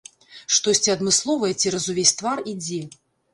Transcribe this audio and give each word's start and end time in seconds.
Штосьці 0.55 0.93
адмысловае 0.93 1.51
цераз 1.61 1.85
увесь 1.95 2.15
твар 2.23 2.43
ідзе. 2.55 2.81